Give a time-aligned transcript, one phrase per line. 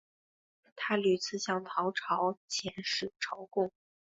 [0.75, 3.69] 他屡次向唐朝遣使朝贡。